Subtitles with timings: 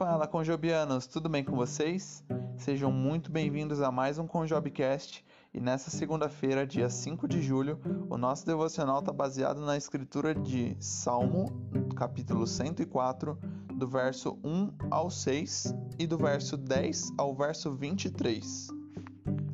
[0.00, 2.24] Fala, Conjobianos, tudo bem com vocês?
[2.56, 8.16] Sejam muito bem-vindos a mais um Conjobcast e nessa segunda-feira, dia 5 de julho, o
[8.16, 11.52] nosso devocional está baseado na escritura de Salmo,
[11.94, 13.38] capítulo 104,
[13.74, 18.68] do verso 1 ao 6 e do verso 10 ao verso 23.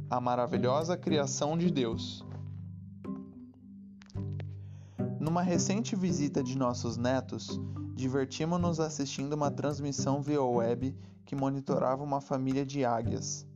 [0.09, 2.25] A maravilhosa criação de Deus.
[5.37, 7.61] Numa recente visita de nossos netos,
[7.95, 13.47] divertimos-nos assistindo uma transmissão via web que monitorava uma família de águias.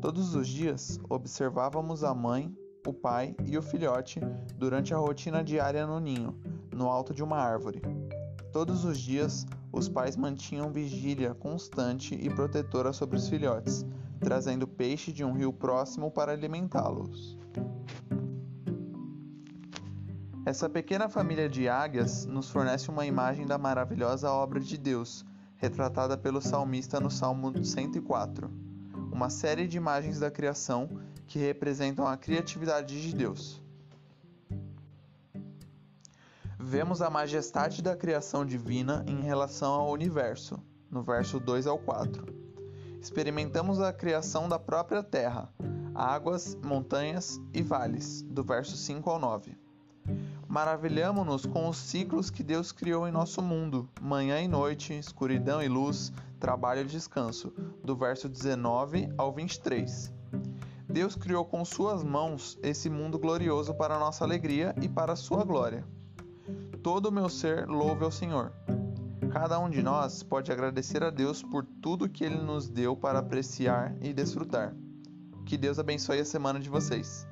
[0.00, 4.20] Todos os dias, observávamos a mãe, o pai e o filhote
[4.54, 6.32] durante a rotina diária no ninho,
[6.72, 7.82] no alto de uma árvore.
[8.52, 13.84] Todos os dias, os pais mantinham vigília constante e protetora sobre os filhotes,
[14.20, 17.36] trazendo peixe de um rio próximo para alimentá-los.
[20.46, 26.16] Essa pequena família de águias nos fornece uma imagem da maravilhosa obra de Deus, retratada
[26.16, 28.48] pelo salmista no Salmo 104.
[29.10, 30.88] Uma série de imagens da criação
[31.26, 33.60] que representam a criatividade de Deus.
[36.56, 42.24] Vemos a majestade da criação divina em relação ao universo, no verso 2 ao 4.
[43.00, 45.52] Experimentamos a criação da própria terra,
[45.92, 49.65] águas, montanhas e vales, do verso 5 ao 9.
[50.56, 55.68] Maravilhamo-nos com os ciclos que Deus criou em nosso mundo, manhã e noite, escuridão e
[55.68, 57.52] luz, trabalho e descanso,
[57.84, 60.10] do verso 19 ao 23.
[60.88, 65.84] Deus criou com suas mãos esse mundo glorioso para nossa alegria e para sua glória.
[66.82, 68.50] Todo o meu ser louve ao Senhor.
[69.30, 73.18] Cada um de nós pode agradecer a Deus por tudo que Ele nos deu para
[73.18, 74.74] apreciar e desfrutar.
[75.44, 77.26] Que Deus abençoe a semana de vocês.